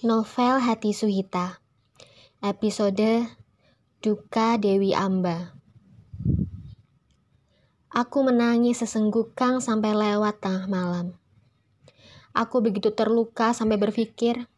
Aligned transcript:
Novel 0.00 0.64
Hati 0.64 0.96
Suhita 0.96 1.60
Episode 2.40 3.28
Duka 4.00 4.56
Dewi 4.56 4.96
Amba 4.96 5.52
Aku 7.92 8.24
menangis 8.24 8.80
sesenggukang 8.80 9.60
sampai 9.60 9.92
lewat 9.92 10.40
tengah 10.40 10.72
malam. 10.72 11.20
Aku 12.32 12.64
begitu 12.64 12.96
terluka 12.96 13.52
sampai 13.52 13.76
berpikir, 13.76 14.48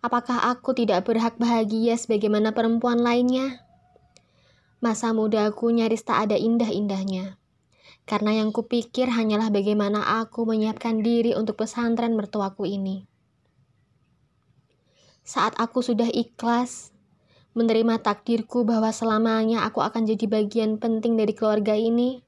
apakah 0.00 0.48
aku 0.48 0.72
tidak 0.72 1.04
berhak 1.04 1.36
bahagia 1.36 2.00
sebagaimana 2.00 2.56
perempuan 2.56 3.04
lainnya? 3.04 3.60
Masa 4.80 5.12
mudaku 5.12 5.76
nyaris 5.76 6.08
tak 6.08 6.32
ada 6.32 6.40
indah-indahnya. 6.40 7.36
Karena 8.08 8.40
yang 8.40 8.48
kupikir 8.48 9.12
hanyalah 9.12 9.52
bagaimana 9.52 10.24
aku 10.24 10.48
menyiapkan 10.48 11.04
diri 11.04 11.36
untuk 11.36 11.60
pesantren 11.60 12.16
mertuaku 12.16 12.64
ini 12.64 13.09
saat 15.30 15.54
aku 15.62 15.78
sudah 15.78 16.10
ikhlas 16.10 16.90
menerima 17.54 18.02
takdirku 18.02 18.66
bahwa 18.66 18.90
selamanya 18.90 19.62
aku 19.62 19.78
akan 19.78 20.02
jadi 20.02 20.26
bagian 20.26 20.82
penting 20.82 21.14
dari 21.14 21.30
keluarga 21.38 21.78
ini, 21.78 22.26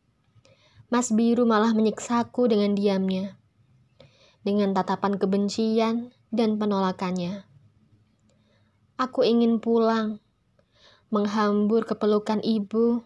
Mas 0.86 1.10
Biru 1.10 1.42
malah 1.42 1.74
menyiksaku 1.74 2.46
dengan 2.46 2.78
diamnya, 2.78 3.34
dengan 4.46 4.70
tatapan 4.70 5.18
kebencian 5.18 6.14
dan 6.30 6.62
penolakannya. 6.62 7.42
Aku 9.02 9.26
ingin 9.26 9.58
pulang, 9.58 10.22
menghambur 11.10 11.82
ke 11.82 11.98
pelukan 11.98 12.38
ibu, 12.38 13.02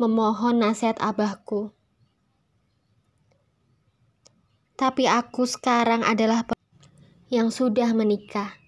memohon 0.00 0.64
nasihat 0.64 0.96
abahku. 1.04 1.76
Tapi 4.80 5.04
aku 5.04 5.44
sekarang 5.44 6.00
adalah 6.08 6.48
yang 7.28 7.52
sudah 7.52 7.92
menikah 7.92 8.63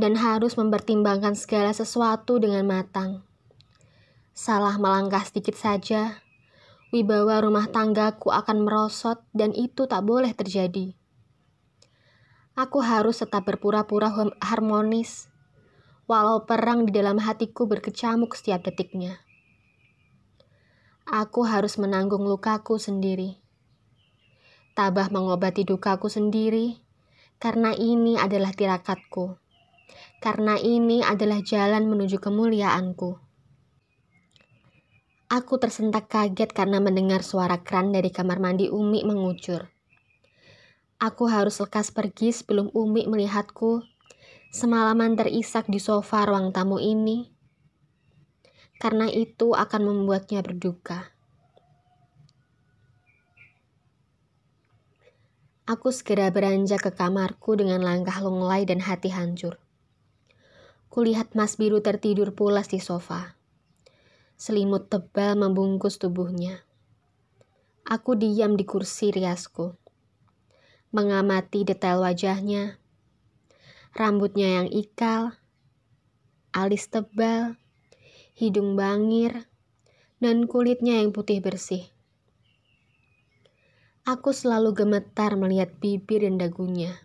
dan 0.00 0.16
harus 0.16 0.56
mempertimbangkan 0.56 1.36
segala 1.36 1.76
sesuatu 1.76 2.40
dengan 2.40 2.64
matang. 2.64 3.20
Salah 4.32 4.80
melangkah 4.80 5.20
sedikit 5.20 5.52
saja, 5.52 6.24
wibawa 6.88 7.44
rumah 7.44 7.68
tanggaku 7.68 8.32
akan 8.32 8.64
merosot 8.64 9.20
dan 9.36 9.52
itu 9.52 9.84
tak 9.84 10.00
boleh 10.00 10.32
terjadi. 10.32 10.96
Aku 12.56 12.80
harus 12.80 13.20
tetap 13.20 13.44
berpura-pura 13.44 14.08
harmonis, 14.40 15.28
walau 16.08 16.48
perang 16.48 16.88
di 16.88 16.96
dalam 16.96 17.20
hatiku 17.20 17.68
berkecamuk 17.68 18.32
setiap 18.32 18.64
detiknya. 18.64 19.20
Aku 21.04 21.44
harus 21.44 21.76
menanggung 21.76 22.24
lukaku 22.24 22.80
sendiri. 22.80 23.36
Tabah 24.72 25.12
mengobati 25.12 25.68
dukaku 25.68 26.08
sendiri, 26.08 26.80
karena 27.36 27.76
ini 27.76 28.16
adalah 28.16 28.56
tirakatku 28.56 29.49
karena 30.20 30.60
ini 30.60 31.00
adalah 31.00 31.40
jalan 31.40 31.88
menuju 31.88 32.20
kemuliaanku. 32.20 33.16
Aku 35.30 35.62
tersentak 35.62 36.10
kaget 36.10 36.50
karena 36.50 36.82
mendengar 36.82 37.22
suara 37.22 37.62
kran 37.62 37.94
dari 37.94 38.10
kamar 38.10 38.42
mandi 38.42 38.66
Umi 38.66 39.06
mengucur. 39.06 39.70
Aku 41.00 41.30
harus 41.30 41.62
lekas 41.62 41.94
pergi 41.94 42.34
sebelum 42.34 42.68
Umi 42.74 43.06
melihatku 43.06 43.86
semalaman 44.50 45.14
terisak 45.14 45.70
di 45.70 45.78
sofa 45.78 46.26
ruang 46.26 46.50
tamu 46.50 46.82
ini. 46.82 47.30
Karena 48.82 49.06
itu 49.06 49.54
akan 49.54 49.86
membuatnya 49.86 50.42
berduka. 50.42 51.14
Aku 55.70 55.94
segera 55.94 56.34
beranjak 56.34 56.82
ke 56.82 56.90
kamarku 56.90 57.54
dengan 57.54 57.86
langkah 57.86 58.18
lunglai 58.18 58.66
dan 58.66 58.82
hati 58.82 59.14
hancur. 59.14 59.62
Kulihat 60.90 61.38
Mas 61.38 61.54
Biru 61.54 61.78
tertidur 61.86 62.34
pulas 62.34 62.66
di 62.66 62.82
sofa. 62.82 63.38
Selimut 64.34 64.90
tebal 64.90 65.38
membungkus 65.38 66.02
tubuhnya. 66.02 66.66
Aku 67.86 68.18
diam 68.18 68.58
di 68.58 68.66
kursi 68.66 69.14
riasku. 69.14 69.78
Mengamati 70.90 71.62
detail 71.62 72.02
wajahnya. 72.02 72.82
Rambutnya 73.94 74.58
yang 74.58 74.66
ikal. 74.66 75.38
Alis 76.50 76.90
tebal. 76.90 77.54
Hidung 78.34 78.74
bangir. 78.74 79.46
Dan 80.18 80.50
kulitnya 80.50 80.98
yang 80.98 81.14
putih 81.14 81.38
bersih. 81.38 81.86
Aku 84.02 84.34
selalu 84.34 84.74
gemetar 84.74 85.38
melihat 85.38 85.70
bibir 85.78 86.26
dan 86.26 86.34
dagunya. 86.34 86.98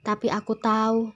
Tapi 0.00 0.32
aku 0.32 0.56
tahu 0.56 1.12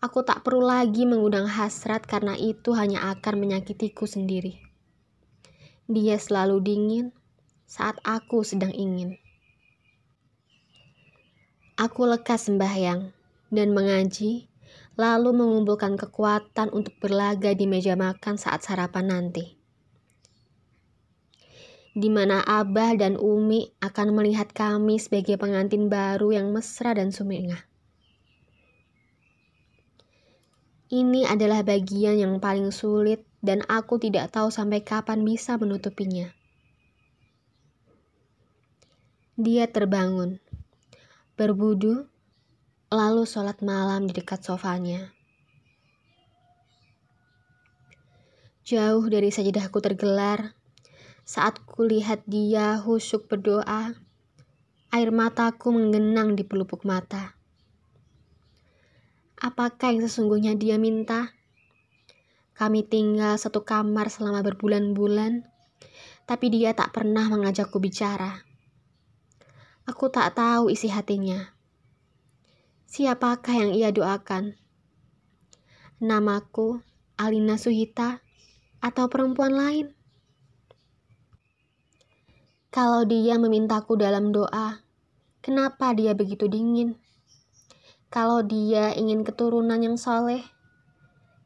Aku 0.00 0.24
tak 0.24 0.40
perlu 0.40 0.64
lagi 0.64 1.04
mengundang 1.04 1.44
hasrat 1.44 2.08
karena 2.08 2.32
itu 2.32 2.72
hanya 2.72 3.12
akan 3.12 3.36
menyakitiku 3.36 4.08
sendiri. 4.08 4.56
Dia 5.92 6.16
selalu 6.16 6.56
dingin 6.64 7.12
saat 7.68 8.00
aku 8.00 8.40
sedang 8.40 8.72
ingin. 8.72 9.20
Aku 11.76 12.08
lekas 12.08 12.48
sembahyang 12.48 13.12
dan 13.52 13.76
mengaji, 13.76 14.48
lalu 14.96 15.36
mengumpulkan 15.36 16.00
kekuatan 16.00 16.72
untuk 16.72 16.96
berlaga 16.96 17.52
di 17.52 17.68
meja 17.68 17.92
makan 17.92 18.40
saat 18.40 18.64
sarapan 18.64 19.12
nanti. 19.12 19.52
Di 21.92 22.08
mana 22.08 22.40
Abah 22.40 22.96
dan 22.96 23.20
Umi 23.20 23.68
akan 23.84 24.16
melihat 24.16 24.48
kami 24.56 24.96
sebagai 24.96 25.36
pengantin 25.36 25.92
baru 25.92 26.40
yang 26.40 26.56
mesra 26.56 26.96
dan 26.96 27.12
sumringah. 27.12 27.69
Ini 30.90 31.22
adalah 31.30 31.62
bagian 31.62 32.18
yang 32.18 32.42
paling 32.42 32.74
sulit 32.74 33.22
dan 33.38 33.62
aku 33.70 34.02
tidak 34.02 34.34
tahu 34.34 34.50
sampai 34.50 34.82
kapan 34.82 35.22
bisa 35.22 35.54
menutupinya. 35.54 36.26
Dia 39.38 39.70
terbangun, 39.70 40.42
berbudu, 41.38 42.10
lalu 42.90 43.22
sholat 43.22 43.62
malam 43.62 44.10
di 44.10 44.18
dekat 44.18 44.42
sofanya. 44.42 45.14
Jauh 48.66 49.06
dari 49.06 49.30
sajidahku 49.30 49.78
tergelar, 49.78 50.58
saat 51.22 51.62
kulihat 51.70 52.26
dia 52.26 52.82
husyuk 52.82 53.30
berdoa, 53.30 53.94
air 54.90 55.10
mataku 55.14 55.70
menggenang 55.70 56.34
di 56.34 56.42
pelupuk 56.42 56.82
mata. 56.82 57.39
Apakah 59.40 59.96
yang 59.96 60.04
sesungguhnya 60.04 60.52
dia 60.52 60.76
minta? 60.76 61.32
Kami 62.52 62.84
tinggal 62.84 63.40
satu 63.40 63.64
kamar 63.64 64.12
selama 64.12 64.44
berbulan-bulan, 64.44 65.48
tapi 66.28 66.52
dia 66.52 66.76
tak 66.76 66.92
pernah 66.92 67.24
mengajakku 67.24 67.80
bicara. 67.80 68.44
Aku 69.88 70.12
tak 70.12 70.36
tahu 70.36 70.68
isi 70.68 70.92
hatinya. 70.92 71.56
Siapakah 72.84 73.64
yang 73.64 73.72
ia 73.72 73.88
doakan? 73.88 74.60
Namaku 76.04 76.84
Alina 77.16 77.56
Suhita 77.56 78.20
atau 78.84 79.08
perempuan 79.08 79.56
lain? 79.56 79.86
Kalau 82.68 83.08
dia 83.08 83.40
memintaku 83.40 83.96
dalam 83.96 84.36
doa, 84.36 84.84
kenapa 85.40 85.96
dia 85.96 86.12
begitu 86.12 86.44
dingin? 86.44 87.00
Kalau 88.10 88.42
dia 88.42 88.90
ingin 88.90 89.22
keturunan 89.22 89.78
yang 89.78 89.94
soleh, 89.94 90.42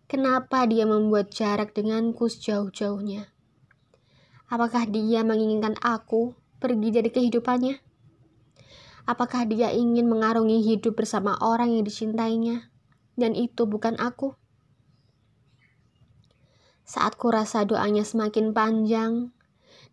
kenapa 0.09 0.65
dia 0.65 0.89
membuat 0.89 1.29
jarak 1.29 1.77
denganku 1.77 2.25
sejauh-jauhnya? 2.25 3.29
Apakah 4.49 4.89
dia 4.89 5.21
menginginkan 5.21 5.77
aku 5.85 6.33
pergi 6.65 6.89
dari 6.89 7.13
kehidupannya? 7.13 7.77
Apakah 9.05 9.45
dia 9.45 9.77
ingin 9.77 10.09
mengarungi 10.09 10.65
hidup 10.65 10.97
bersama 10.97 11.37
orang 11.45 11.69
yang 11.69 11.85
dicintainya, 11.85 12.73
dan 13.21 13.37
itu 13.37 13.69
bukan 13.69 14.01
aku? 14.01 14.33
Saat 16.89 17.21
ku 17.21 17.29
rasa 17.29 17.69
doanya 17.69 18.09
semakin 18.09 18.57
panjang 18.57 19.37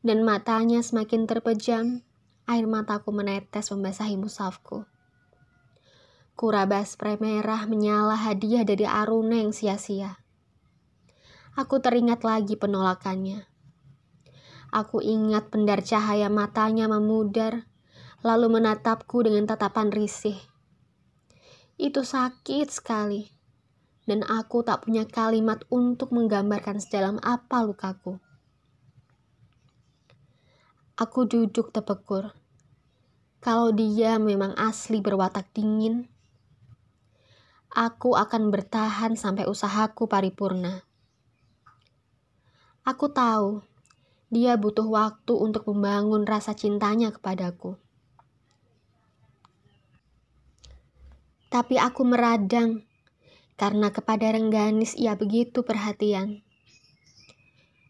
dan 0.08 0.24
matanya 0.24 0.80
semakin 0.80 1.28
terpejam, 1.28 2.08
air 2.48 2.64
mataku 2.64 3.12
menetes 3.12 3.76
membasahi 3.76 4.16
musafku. 4.16 4.88
Kuraba 6.42 6.82
spray 6.82 7.22
merah 7.22 7.70
menyala 7.70 8.18
hadiah 8.18 8.66
dari 8.66 8.82
Aruna 8.82 9.46
yang 9.46 9.54
sia-sia. 9.54 10.18
Aku 11.54 11.78
teringat 11.78 12.26
lagi 12.26 12.58
penolakannya. 12.58 13.46
Aku 14.74 15.06
ingat 15.06 15.54
pendar 15.54 15.86
cahaya 15.86 16.34
matanya 16.34 16.90
memudar, 16.90 17.70
lalu 18.26 18.58
menatapku 18.58 19.22
dengan 19.22 19.46
tatapan 19.46 19.94
risih. 19.94 20.34
Itu 21.78 22.02
sakit 22.02 22.74
sekali, 22.74 23.30
dan 24.10 24.26
aku 24.26 24.66
tak 24.66 24.90
punya 24.90 25.06
kalimat 25.06 25.62
untuk 25.70 26.10
menggambarkan 26.10 26.82
sedalam 26.82 27.22
apa 27.22 27.62
lukaku. 27.62 28.18
Aku 30.98 31.30
duduk 31.30 31.70
tepekur. 31.70 32.34
Kalau 33.46 33.70
dia 33.70 34.18
memang 34.18 34.58
asli 34.58 35.06
berwatak 35.06 35.54
dingin, 35.54 36.10
Aku 37.72 38.20
akan 38.20 38.52
bertahan 38.52 39.16
sampai 39.16 39.48
usahaku 39.48 40.04
paripurna. 40.04 40.84
Aku 42.84 43.08
tahu 43.08 43.64
dia 44.28 44.60
butuh 44.60 44.84
waktu 44.92 45.32
untuk 45.40 45.72
membangun 45.72 46.28
rasa 46.28 46.52
cintanya 46.52 47.16
kepadaku. 47.16 47.80
Tapi 51.48 51.80
aku 51.80 52.04
meradang 52.04 52.84
karena 53.56 53.88
kepada 53.96 54.36
Rengganis 54.36 55.00
ia 55.00 55.16
begitu 55.16 55.64
perhatian. 55.64 56.44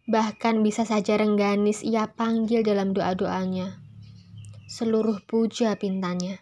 Bahkan 0.05 0.61
bisa 0.61 0.85
saja 0.85 1.17
Rengganis 1.17 1.81
ia 1.81 2.05
panggil 2.05 2.61
dalam 2.61 2.93
doa-doanya. 2.93 3.81
Seluruh 4.69 5.25
puja 5.25 5.73
pintanya. 5.73 6.37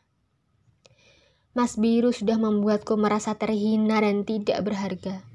Mas 1.58 1.82
Biru 1.82 2.14
sudah 2.14 2.38
membuatku 2.38 2.94
merasa 2.94 3.34
terhina 3.34 3.98
dan 4.02 4.22
tidak 4.22 4.62
berharga. 4.62 5.26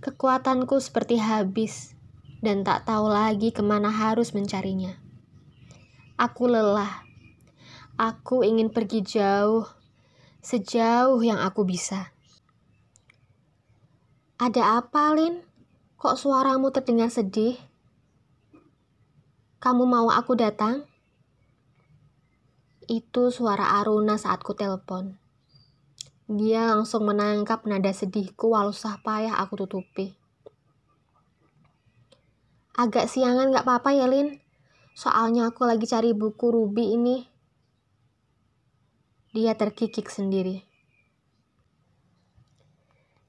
Kekuatanku 0.00 0.78
seperti 0.78 1.18
habis 1.18 1.98
dan 2.40 2.64
tak 2.64 2.88
tahu 2.88 3.10
lagi 3.10 3.52
ke 3.52 3.60
mana 3.60 3.90
harus 3.92 4.32
mencarinya. 4.32 4.96
Aku 6.16 6.48
lelah. 6.48 7.04
Aku 8.00 8.44
ingin 8.44 8.72
pergi 8.72 9.04
jauh, 9.04 9.68
sejauh 10.40 11.20
yang 11.20 11.36
aku 11.40 11.68
bisa. 11.68 12.12
Ada 14.40 14.80
apa, 14.80 15.12
Lin? 15.12 15.44
Kok 16.00 16.16
suaramu 16.16 16.72
terdengar 16.72 17.12
sedih? 17.12 17.60
Kamu 19.60 19.84
mau 19.84 20.08
aku 20.08 20.32
datang? 20.32 20.89
Itu 22.90 23.30
suara 23.30 23.78
Aruna 23.78 24.18
saat 24.18 24.42
ku 24.42 24.50
telepon. 24.50 25.14
Dia 26.26 26.74
langsung 26.74 27.06
menangkap 27.06 27.62
nada 27.62 27.94
sedihku 27.94 28.50
walau 28.50 28.74
sah 28.74 28.98
payah 28.98 29.38
aku 29.38 29.62
tutupi. 29.62 30.18
Agak 32.74 33.06
siangan 33.06 33.54
gak 33.54 33.62
apa-apa 33.62 33.94
ya, 33.94 34.10
Lin? 34.10 34.42
Soalnya 34.98 35.54
aku 35.54 35.70
lagi 35.70 35.86
cari 35.86 36.10
buku 36.18 36.50
Ruby 36.50 36.98
ini. 36.98 37.22
Dia 39.38 39.54
terkikik 39.54 40.10
sendiri. 40.10 40.66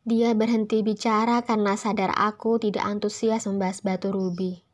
Dia 0.02 0.34
berhenti 0.34 0.82
bicara 0.82 1.46
karena 1.46 1.78
sadar 1.78 2.18
aku 2.18 2.58
tidak 2.58 2.82
antusias 2.82 3.46
membahas 3.46 3.86
batu 3.86 4.10
ruby 4.10 4.66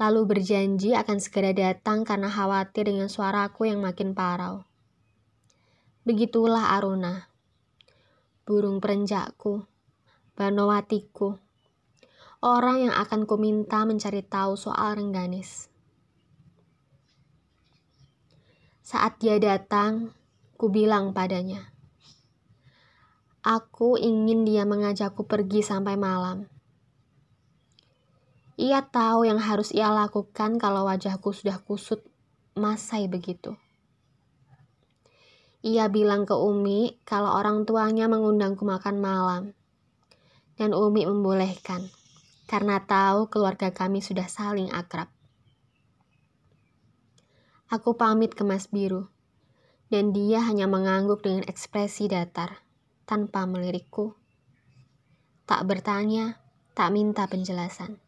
lalu 0.00 0.28
berjanji 0.28 0.96
akan 0.96 1.18
segera 1.20 1.52
datang 1.52 2.04
karena 2.06 2.30
khawatir 2.30 2.88
dengan 2.88 3.10
suaraku 3.10 3.68
yang 3.68 3.84
makin 3.84 4.16
parau. 4.16 4.64
Begitulah 6.02 6.74
Aruna, 6.74 7.30
burung 8.42 8.82
perenjakku, 8.82 9.66
Banowatiku, 10.32 11.36
orang 12.42 12.88
yang 12.88 12.94
akan 12.96 13.28
ku 13.28 13.36
minta 13.38 13.84
mencari 13.84 14.24
tahu 14.24 14.56
soal 14.58 14.98
Rengganis. 14.98 15.68
Saat 18.82 19.22
dia 19.22 19.38
datang, 19.38 20.10
ku 20.58 20.72
bilang 20.72 21.14
padanya, 21.14 21.72
Aku 23.42 23.98
ingin 23.98 24.46
dia 24.46 24.62
mengajakku 24.62 25.26
pergi 25.26 25.66
sampai 25.66 25.98
malam. 25.98 26.46
Ia 28.60 28.84
tahu 28.84 29.24
yang 29.24 29.40
harus 29.40 29.72
ia 29.72 29.88
lakukan 29.88 30.60
kalau 30.60 30.84
wajahku 30.84 31.32
sudah 31.32 31.56
kusut 31.64 32.04
masai 32.52 33.08
begitu. 33.08 33.56
Ia 35.62 35.86
bilang 35.86 36.26
ke 36.26 36.34
Umi 36.34 37.00
kalau 37.06 37.32
orang 37.38 37.62
tuanya 37.62 38.10
mengundangku 38.10 38.66
makan 38.66 38.98
malam. 38.98 39.42
Dan 40.58 40.74
Umi 40.76 41.08
membolehkan, 41.08 41.86
karena 42.50 42.82
tahu 42.82 43.30
keluarga 43.30 43.70
kami 43.70 44.02
sudah 44.02 44.26
saling 44.26 44.68
akrab. 44.74 45.08
Aku 47.72 47.96
pamit 47.96 48.36
ke 48.36 48.44
Mas 48.44 48.68
Biru, 48.68 49.08
dan 49.88 50.12
dia 50.12 50.44
hanya 50.44 50.68
mengangguk 50.68 51.24
dengan 51.24 51.46
ekspresi 51.48 52.10
datar, 52.10 52.60
tanpa 53.08 53.48
melirikku. 53.48 54.12
Tak 55.48 55.64
bertanya, 55.64 56.42
tak 56.76 56.90
minta 56.90 57.24
penjelasan. 57.30 58.01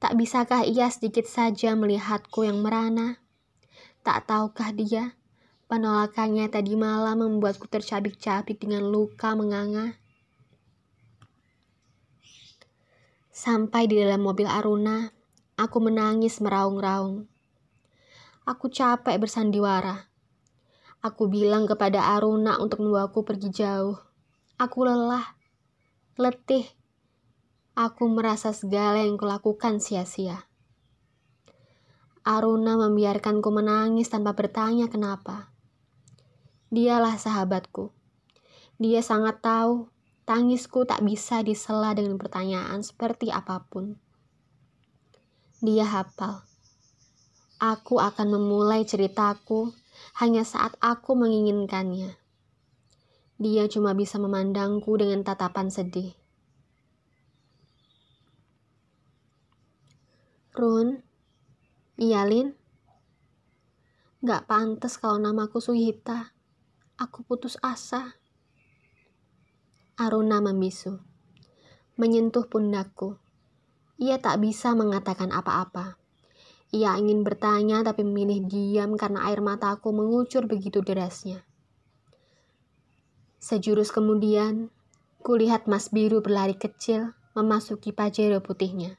Tak 0.00 0.16
bisakah 0.16 0.64
ia 0.64 0.88
sedikit 0.88 1.28
saja 1.28 1.76
melihatku 1.76 2.40
yang 2.48 2.64
merana? 2.64 3.20
Tak 4.00 4.32
tahukah 4.32 4.72
dia, 4.72 5.12
penolakannya 5.68 6.48
tadi 6.48 6.72
malam 6.72 7.20
membuatku 7.20 7.68
tercabik-cabik 7.68 8.56
dengan 8.56 8.88
luka 8.88 9.36
menganga. 9.36 10.00
Sampai 13.28 13.92
di 13.92 14.00
dalam 14.00 14.24
mobil 14.24 14.48
Aruna, 14.48 15.12
aku 15.60 15.84
menangis 15.84 16.40
meraung-raung. 16.40 17.28
Aku 18.48 18.72
capek 18.72 19.20
bersandiwara. 19.20 20.08
Aku 21.04 21.28
bilang 21.28 21.68
kepada 21.68 22.16
Aruna 22.16 22.56
untuk 22.56 22.80
membawaku 22.80 23.20
pergi 23.20 23.52
jauh. 23.52 24.00
Aku 24.56 24.88
lelah, 24.88 25.36
letih, 26.16 26.64
Aku 27.78 28.10
merasa 28.10 28.50
segala 28.50 28.98
yang 28.98 29.14
kulakukan 29.14 29.78
sia-sia. 29.78 30.50
Aruna 32.26 32.74
membiarkanku 32.74 33.46
menangis 33.48 34.10
tanpa 34.10 34.34
bertanya 34.34 34.90
kenapa. 34.90 35.54
Dialah 36.74 37.14
sahabatku. 37.14 37.94
Dia 38.82 39.06
sangat 39.06 39.38
tahu 39.40 39.86
tangisku 40.26 40.82
tak 40.82 41.00
bisa 41.06 41.46
disela 41.46 41.94
dengan 41.96 42.18
pertanyaan 42.18 42.82
seperti 42.82 43.30
apa 43.30 43.64
pun. 43.70 43.96
Dia 45.62 45.86
hafal. 45.86 46.42
Aku 47.60 48.02
akan 48.02 48.34
memulai 48.34 48.82
ceritaku 48.82 49.72
hanya 50.18 50.42
saat 50.42 50.74
aku 50.80 51.16
menginginkannya. 51.16 52.18
Dia 53.40 53.64
cuma 53.72 53.96
bisa 53.96 54.20
memandangku 54.20 55.00
dengan 55.00 55.24
tatapan 55.24 55.72
sedih. 55.72 56.19
Run, 60.50 60.98
iya 61.94 62.26
Lin. 62.26 62.58
Gak 64.18 64.50
pantas 64.50 64.98
kalau 64.98 65.22
namaku 65.22 65.62
Suhita. 65.62 66.34
Aku 66.98 67.22
putus 67.22 67.54
asa. 67.62 68.18
Aruna 69.94 70.42
membisu. 70.42 70.98
Menyentuh 71.94 72.50
pundakku. 72.50 73.14
Ia 74.02 74.18
tak 74.18 74.42
bisa 74.42 74.74
mengatakan 74.74 75.30
apa-apa. 75.30 75.94
Ia 76.74 76.98
ingin 76.98 77.22
bertanya 77.22 77.86
tapi 77.86 78.02
memilih 78.02 78.42
diam 78.42 78.98
karena 78.98 79.30
air 79.30 79.38
mataku 79.38 79.94
mengucur 79.94 80.50
begitu 80.50 80.82
derasnya. 80.82 81.46
Sejurus 83.38 83.94
kemudian, 83.94 84.74
kulihat 85.22 85.70
Mas 85.70 85.94
Biru 85.94 86.20
berlari 86.20 86.58
kecil 86.58 87.14
memasuki 87.38 87.94
pajero 87.94 88.42
putihnya. 88.42 88.98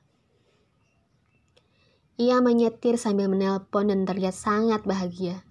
Ia 2.22 2.38
menyetir 2.38 3.02
sambil 3.02 3.34
menelpon 3.34 3.90
dan 3.90 4.06
terlihat 4.06 4.38
sangat 4.38 4.86
bahagia. 4.86 5.42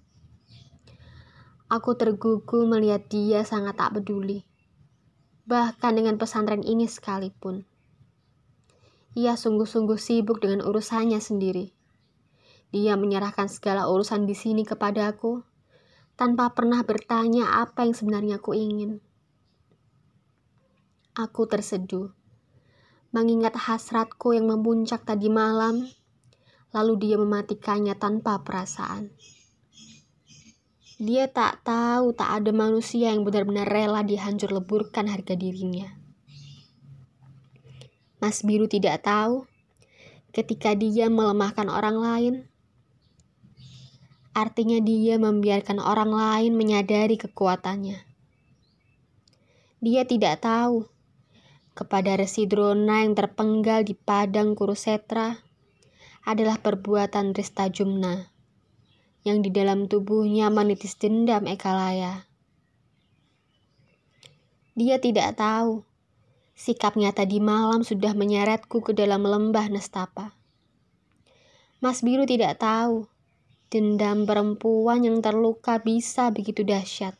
Aku 1.66 1.98
tergugu 1.98 2.62
melihat 2.62 3.10
dia 3.10 3.42
sangat 3.42 3.74
tak 3.74 3.98
peduli. 3.98 4.46
Bahkan 5.50 5.98
dengan 5.98 6.14
pesantren 6.14 6.62
ini 6.62 6.86
sekalipun. 6.86 7.66
Ia 9.18 9.34
sungguh-sungguh 9.34 9.98
sibuk 9.98 10.38
dengan 10.38 10.62
urusannya 10.62 11.18
sendiri. 11.18 11.74
Dia 12.70 12.94
menyerahkan 12.94 13.50
segala 13.50 13.90
urusan 13.90 14.30
di 14.30 14.38
sini 14.38 14.62
kepadaku 14.62 15.42
tanpa 16.14 16.54
pernah 16.54 16.86
bertanya 16.86 17.66
apa 17.66 17.82
yang 17.82 17.98
sebenarnya 17.98 18.38
aku 18.38 18.54
ingin. 18.54 19.02
Aku 21.18 21.50
terseduh, 21.50 22.14
mengingat 23.10 23.58
hasratku 23.58 24.38
yang 24.38 24.46
memuncak 24.46 25.02
tadi 25.02 25.26
malam 25.26 25.90
lalu 26.70 26.94
dia 27.02 27.16
mematikannya 27.18 27.98
tanpa 27.98 28.42
perasaan. 28.46 29.10
Dia 31.00 31.32
tak 31.32 31.64
tahu 31.64 32.12
tak 32.12 32.44
ada 32.44 32.52
manusia 32.52 33.08
yang 33.08 33.24
benar-benar 33.24 33.64
rela 33.64 34.04
dihancur 34.04 34.52
leburkan 34.52 35.08
harga 35.08 35.32
dirinya. 35.32 35.96
Mas 38.20 38.44
Biru 38.44 38.68
tidak 38.68 39.00
tahu 39.08 39.48
ketika 40.36 40.76
dia 40.76 41.08
melemahkan 41.08 41.72
orang 41.72 41.96
lain, 41.96 42.34
artinya 44.36 44.76
dia 44.84 45.16
membiarkan 45.16 45.80
orang 45.80 46.12
lain 46.12 46.52
menyadari 46.52 47.16
kekuatannya. 47.16 48.04
Dia 49.80 50.04
tidak 50.04 50.44
tahu 50.44 50.84
kepada 51.72 52.20
Resi 52.20 52.44
Drona 52.44 53.08
yang 53.08 53.16
terpenggal 53.16 53.88
di 53.88 53.96
padang 53.96 54.52
Kurusetra 54.52 55.49
adalah 56.30 56.62
perbuatan 56.62 57.34
Rista 57.34 57.66
Jumna 57.66 58.30
yang 59.26 59.42
di 59.42 59.50
dalam 59.52 59.90
tubuhnya 59.90 60.48
menitis 60.48 60.96
dendam 60.96 61.44
Ekalaya. 61.50 62.30
Dia 64.78 64.96
tidak 65.02 65.36
tahu. 65.36 65.84
Sikapnya 66.56 67.12
tadi 67.12 67.40
malam 67.40 67.84
sudah 67.84 68.16
menyeretku 68.16 68.80
ke 68.80 68.92
dalam 68.96 69.24
lembah 69.24 69.68
nestapa. 69.72 70.36
Mas 71.80 72.04
Biru 72.04 72.28
tidak 72.28 72.60
tahu 72.60 73.08
dendam 73.72 74.24
perempuan 74.24 75.04
yang 75.04 75.20
terluka 75.20 75.80
bisa 75.80 76.32
begitu 76.32 76.64
dahsyat. 76.64 77.16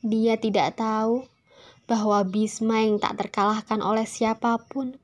Dia 0.00 0.36
tidak 0.40 0.80
tahu 0.80 1.28
bahwa 1.88 2.20
Bisma 2.28 2.84
yang 2.84 3.00
tak 3.00 3.16
terkalahkan 3.18 3.80
oleh 3.82 4.04
siapa 4.04 4.60
pun 4.68 4.99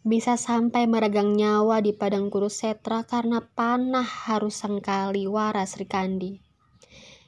bisa 0.00 0.40
sampai 0.40 0.88
meregang 0.88 1.36
nyawa 1.36 1.84
di 1.84 1.92
padang 1.92 2.32
Kurusetra 2.32 3.04
karena 3.04 3.44
panah 3.44 4.06
harus 4.06 4.64
sangkali 4.64 5.28
waras 5.28 5.76
Rikandi 5.76 6.40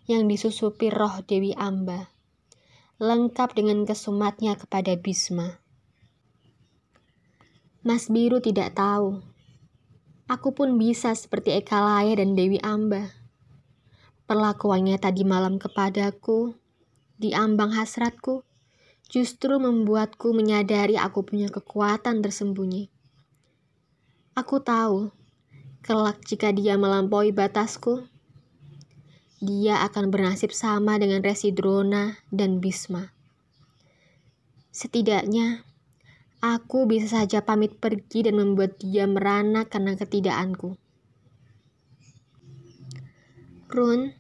yang 0.09 0.25
disusupi 0.25 0.89
roh 0.89 1.21
Dewi 1.23 1.53
Amba, 1.53 2.11
lengkap 2.97 3.55
dengan 3.55 3.85
kesumatnya 3.85 4.57
kepada 4.57 4.97
Bisma. 4.97 5.63
Mas 7.85 8.09
Biru 8.09 8.41
tidak 8.41 8.79
tahu. 8.79 9.21
Aku 10.31 10.55
pun 10.57 10.81
bisa 10.81 11.13
seperti 11.13 11.61
Eka 11.61 11.77
Laya 11.83 12.17
dan 12.17 12.33
Dewi 12.33 12.57
Amba. 12.65 13.13
Perlakuannya 14.25 14.97
tadi 14.97 15.29
malam 15.29 15.61
kepadaku, 15.61 16.57
di 17.21 17.37
ambang 17.37 17.75
hasratku, 17.75 18.47
justru 19.11 19.59
membuatku 19.59 20.31
menyadari 20.37 20.99
aku 20.99 21.27
punya 21.27 21.51
kekuatan 21.51 22.23
tersembunyi. 22.23 22.93
Aku 24.33 24.65
tahu, 24.65 25.13
kelak 25.85 26.25
jika 26.25 26.55
dia 26.55 26.81
melampaui 26.81 27.35
batasku, 27.37 28.09
dia 29.43 29.83
akan 29.83 30.15
bernasib 30.15 30.55
sama 30.55 30.97
dengan 31.03 31.21
Residrona 31.21 32.23
dan 32.31 32.63
Bisma. 32.63 33.11
Setidaknya, 34.73 35.67
aku 36.41 36.89
bisa 36.89 37.21
saja 37.21 37.45
pamit 37.45 37.77
pergi 37.77 38.25
dan 38.25 38.41
membuat 38.41 38.81
dia 38.81 39.05
merana 39.05 39.69
karena 39.69 39.99
ketidakanku. 39.99 40.81
Run, 43.69 44.17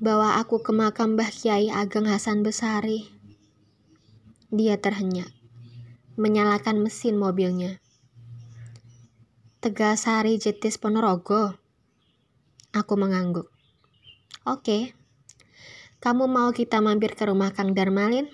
bawa 0.00 0.40
aku 0.40 0.64
ke 0.64 0.72
makam 0.72 1.18
Mbah 1.18 1.28
Kiai 1.28 1.68
Ageng 1.68 2.08
Hasan 2.08 2.40
Besari. 2.40 3.19
Dia 4.50 4.82
terhenyak, 4.82 5.30
menyalakan 6.18 6.82
mesin 6.82 7.14
mobilnya. 7.14 7.78
Tegasari 9.62 10.42
Jetis 10.42 10.74
Ponorogo. 10.74 11.54
Aku 12.74 12.98
mengangguk. 12.98 13.46
Oke, 14.42 14.90
kamu 16.02 16.26
mau 16.26 16.50
kita 16.50 16.82
mampir 16.82 17.14
ke 17.14 17.30
rumah 17.30 17.54
Kang 17.54 17.78
Darmalin? 17.78 18.26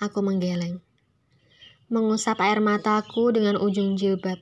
Aku 0.00 0.24
menggeleng, 0.24 0.80
mengusap 1.92 2.40
air 2.40 2.64
mataku 2.64 3.28
dengan 3.28 3.60
ujung 3.60 3.92
jilbab. 4.00 4.40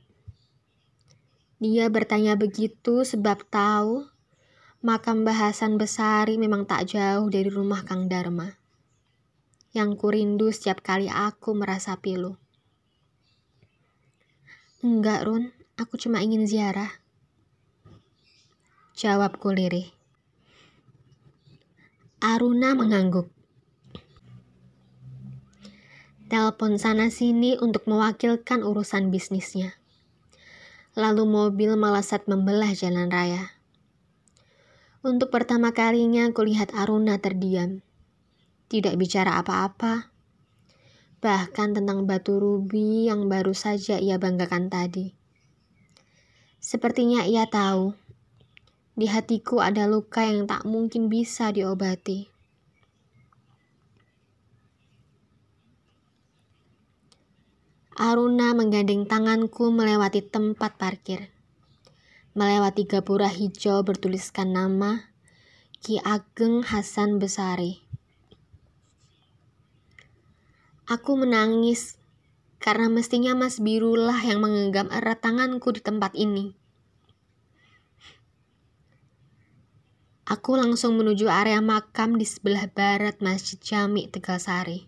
Dia 1.58 1.90
bertanya 1.90 2.38
begitu 2.38 3.02
sebab 3.02 3.42
tahu 3.50 4.06
makam 4.78 5.26
bahasan 5.26 5.75
Besari 5.75 6.38
memang 6.38 6.70
tak 6.70 6.87
jauh 6.87 7.26
dari 7.26 7.50
rumah 7.50 7.82
Kang 7.82 8.06
Dharma 8.06 8.62
yang 9.76 9.92
kurindu 10.00 10.49
setiap 10.49 10.80
kali 10.80 11.12
aku 11.12 11.52
merasa 11.52 12.00
pilu. 12.00 12.40
Enggak, 14.80 15.28
Run. 15.28 15.52
Aku 15.76 16.00
cuma 16.00 16.25
ingin 16.25 16.49
ziarah. 16.49 16.88
Jawabku 18.97 19.52
lirih. 19.52 19.92
Aruna 22.25 22.73
mengangguk. 22.73 23.28
Telepon 26.33 26.80
sana-sini 26.80 27.61
untuk 27.61 27.85
mewakilkan 27.85 28.64
urusan 28.64 29.12
bisnisnya. 29.12 29.76
Lalu 30.97 31.28
mobil 31.28 31.76
melesat 31.76 32.25
membelah 32.25 32.73
jalan 32.73 33.12
raya. 33.12 33.52
Untuk 35.04 35.28
pertama 35.28 35.76
kalinya 35.76 36.25
kulihat 36.33 36.73
Aruna 36.73 37.21
terdiam 37.21 37.86
tidak 38.66 38.99
bicara 38.99 39.38
apa-apa, 39.38 40.11
bahkan 41.23 41.75
tentang 41.75 42.06
batu 42.06 42.38
rubi 42.38 43.06
yang 43.06 43.30
baru 43.30 43.54
saja 43.54 43.99
ia 43.99 44.18
banggakan 44.18 44.70
tadi. 44.70 45.14
Sepertinya 46.58 47.23
ia 47.23 47.46
tahu, 47.46 47.94
di 48.99 49.06
hatiku 49.06 49.62
ada 49.62 49.87
luka 49.87 50.26
yang 50.26 50.50
tak 50.50 50.66
mungkin 50.66 51.06
bisa 51.06 51.54
diobati. 51.54 52.32
Aruna 57.96 58.52
menggandeng 58.52 59.08
tanganku 59.08 59.73
melewati 59.73 60.20
tempat 60.20 60.76
parkir. 60.76 61.32
Melewati 62.37 62.85
gapura 62.85 63.32
hijau 63.32 63.80
bertuliskan 63.88 64.52
nama 64.52 65.08
Ki 65.80 65.96
Ageng 66.04 66.61
Hasan 66.61 67.16
Besari. 67.16 67.86
Aku 70.87 71.19
menangis 71.19 71.99
karena 72.62 72.87
mestinya 72.87 73.35
Mas 73.35 73.59
Birulah 73.59 74.23
yang 74.23 74.38
menggenggam 74.38 74.87
erat 74.95 75.19
tanganku 75.19 75.75
di 75.75 75.83
tempat 75.83 76.14
ini. 76.14 76.55
Aku 80.31 80.55
langsung 80.55 80.95
menuju 80.95 81.26
area 81.26 81.59
makam 81.59 82.14
di 82.14 82.23
sebelah 82.23 82.71
barat 82.71 83.19
Masjid 83.19 83.59
Jami 83.59 84.07
Tegalsari. 84.07 84.87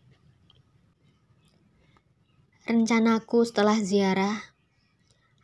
Rencanaku 2.70 3.42
setelah 3.42 3.82
ziarah, 3.82 4.54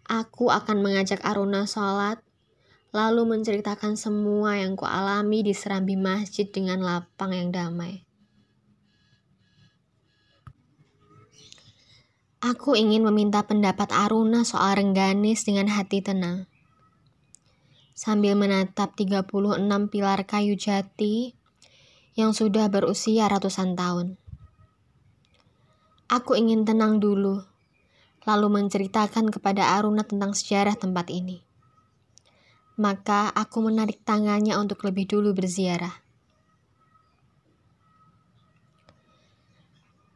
aku 0.06 0.54
akan 0.54 0.86
mengajak 0.86 1.18
Aruna 1.26 1.66
sholat, 1.66 2.22
lalu 2.94 3.26
menceritakan 3.26 3.98
semua 3.98 4.62
yang 4.62 4.78
kualami 4.78 5.42
di 5.42 5.50
serambi 5.50 5.98
masjid 5.98 6.46
dengan 6.46 6.78
lapang 6.78 7.34
yang 7.34 7.50
damai. 7.50 8.06
Aku 12.44 12.76
ingin 12.76 13.00
meminta 13.08 13.40
pendapat 13.40 13.88
Aruna 13.88 14.44
soal 14.44 14.76
Rengganis 14.76 15.48
dengan 15.48 15.64
hati 15.72 16.04
tenang. 16.04 16.44
Sambil 17.96 18.36
menatap 18.36 18.92
36 19.00 19.32
pilar 19.88 20.28
kayu 20.28 20.52
jati 20.52 21.32
yang 22.12 22.36
sudah 22.36 22.68
berusia 22.68 23.32
ratusan 23.32 23.72
tahun. 23.72 24.20
Aku 26.12 26.36
ingin 26.36 26.68
tenang 26.68 27.00
dulu, 27.00 27.48
lalu 28.28 28.46
menceritakan 28.52 29.32
kepada 29.32 29.80
Aruna 29.80 30.04
tentang 30.04 30.36
sejarah 30.36 30.76
tempat 30.76 31.08
ini. 31.08 31.40
Maka 32.76 33.32
aku 33.32 33.72
menarik 33.72 34.04
tangannya 34.04 34.52
untuk 34.60 34.84
lebih 34.84 35.08
dulu 35.08 35.32
berziarah. 35.32 36.03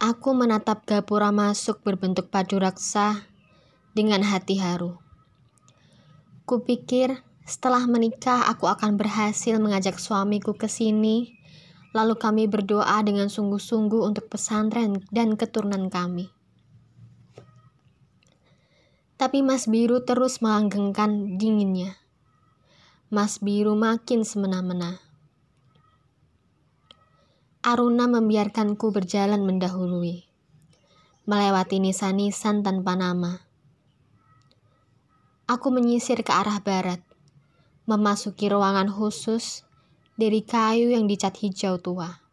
Aku 0.08 0.32
menatap 0.32 0.88
gapura 0.88 1.28
masuk 1.28 1.84
berbentuk 1.84 2.32
padu 2.32 2.56
raksa 2.56 3.28
dengan 3.92 4.24
hati 4.24 4.56
haru. 4.56 4.96
Kupikir 6.48 7.20
setelah 7.44 7.84
menikah 7.84 8.48
aku 8.48 8.72
akan 8.72 8.96
berhasil 8.96 9.60
mengajak 9.60 10.00
suamiku 10.00 10.56
ke 10.56 10.64
sini, 10.64 11.36
lalu 11.92 12.16
kami 12.16 12.48
berdoa 12.48 13.04
dengan 13.04 13.28
sungguh-sungguh 13.28 14.00
untuk 14.00 14.32
pesantren 14.32 15.04
dan 15.12 15.36
keturunan 15.36 15.92
kami. 15.92 16.32
Tapi 19.20 19.44
Mas 19.44 19.68
Biru 19.68 20.08
terus 20.08 20.40
melanggengkan 20.40 21.36
dinginnya. 21.36 22.00
Mas 23.12 23.44
Biru 23.44 23.76
makin 23.76 24.24
semena-mena. 24.24 25.04
Aruna 27.68 28.08
membiarkanku 28.08 28.88
berjalan 28.96 29.44
mendahului, 29.44 30.24
melewati 31.28 31.84
nisan-nisan 31.84 32.64
tanpa 32.64 32.96
nama. 32.96 33.44
Aku 35.44 35.68
menyisir 35.68 36.24
ke 36.24 36.32
arah 36.32 36.64
barat, 36.64 37.04
memasuki 37.84 38.48
ruangan 38.48 38.88
khusus 38.88 39.68
dari 40.16 40.40
kayu 40.40 40.96
yang 40.96 41.04
dicat 41.04 41.36
hijau 41.44 41.76
tua. 41.76 42.24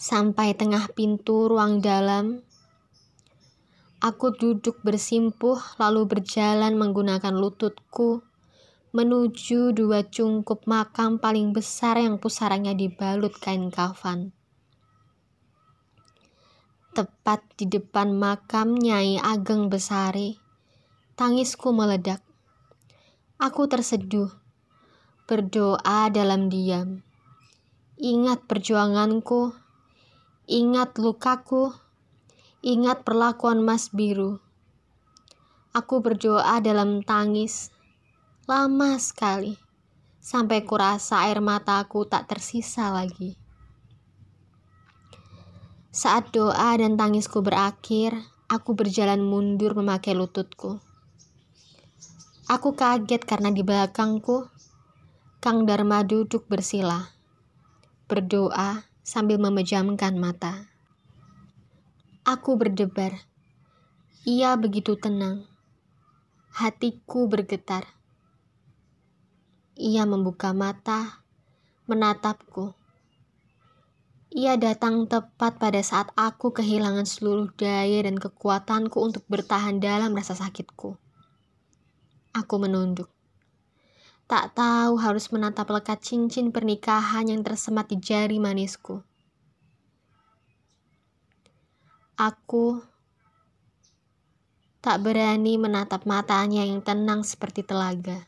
Sampai 0.00 0.56
tengah 0.56 0.88
pintu 0.96 1.44
ruang 1.44 1.84
dalam, 1.84 2.40
aku 4.00 4.32
duduk 4.32 4.80
bersimpuh 4.80 5.60
lalu 5.76 6.08
berjalan 6.08 6.72
menggunakan 6.80 7.36
lututku 7.36 8.24
menuju 8.98 9.78
dua 9.78 10.02
cungkup 10.10 10.66
makam 10.66 11.22
paling 11.22 11.54
besar 11.54 12.02
yang 12.02 12.18
pusaranya 12.18 12.74
dibalut 12.74 13.30
kain 13.38 13.70
kafan. 13.70 14.34
Tepat 16.98 17.46
di 17.54 17.70
depan 17.70 18.10
makam 18.10 18.74
Nyai 18.74 19.22
Ageng 19.22 19.70
Besari, 19.70 20.34
tangisku 21.14 21.70
meledak. 21.70 22.26
Aku 23.38 23.70
terseduh, 23.70 24.34
Berdoa 25.30 26.10
dalam 26.10 26.50
diam. 26.50 27.06
Ingat 28.02 28.50
perjuanganku, 28.50 29.54
ingat 30.50 30.98
lukaku, 30.98 31.70
ingat 32.66 33.06
perlakuan 33.06 33.62
Mas 33.62 33.94
Biru. 33.94 34.42
Aku 35.70 36.02
berdoa 36.02 36.58
dalam 36.58 37.06
tangis, 37.06 37.70
lama 38.48 38.96
sekali, 38.96 39.60
sampai 40.24 40.64
kurasa 40.64 41.28
air 41.28 41.44
mataku 41.44 42.08
tak 42.08 42.32
tersisa 42.32 42.88
lagi. 42.88 43.36
Saat 45.92 46.32
doa 46.32 46.72
dan 46.80 46.96
tangisku 46.96 47.44
berakhir, 47.44 48.16
aku 48.48 48.72
berjalan 48.72 49.20
mundur 49.20 49.76
memakai 49.76 50.16
lututku. 50.16 50.80
Aku 52.48 52.72
kaget 52.72 53.28
karena 53.28 53.52
di 53.52 53.60
belakangku, 53.60 54.48
Kang 55.44 55.68
Dharma 55.68 56.00
duduk 56.00 56.48
bersila 56.48 57.04
berdoa 58.08 58.88
sambil 59.04 59.36
memejamkan 59.36 60.16
mata. 60.16 60.72
Aku 62.24 62.56
berdebar. 62.56 63.12
Ia 64.24 64.56
begitu 64.56 64.96
tenang. 64.96 65.44
Hatiku 66.56 67.28
bergetar. 67.28 67.97
Ia 69.78 70.02
membuka 70.10 70.50
mata, 70.50 71.22
menatapku. 71.86 72.74
Ia 74.34 74.58
datang 74.58 75.06
tepat 75.06 75.62
pada 75.62 75.78
saat 75.86 76.10
aku 76.18 76.50
kehilangan 76.50 77.06
seluruh 77.06 77.54
daya 77.54 78.02
dan 78.02 78.18
kekuatanku 78.18 78.98
untuk 78.98 79.22
bertahan 79.30 79.78
dalam 79.78 80.18
rasa 80.18 80.34
sakitku. 80.34 80.98
Aku 82.34 82.54
menunduk. 82.58 83.06
Tak 84.26 84.58
tahu 84.58 84.98
harus 84.98 85.30
menatap 85.30 85.70
lekat 85.70 86.02
cincin 86.02 86.50
pernikahan 86.50 87.30
yang 87.30 87.46
tersemat 87.46 87.86
di 87.86 88.02
jari 88.02 88.42
manisku. 88.42 89.06
Aku 92.18 92.82
tak 94.82 95.06
berani 95.06 95.54
menatap 95.54 96.02
matanya 96.02 96.66
yang 96.66 96.82
tenang 96.82 97.22
seperti 97.22 97.62
telaga. 97.62 98.26